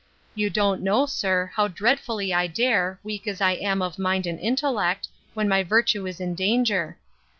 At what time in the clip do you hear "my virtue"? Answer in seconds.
5.47-6.07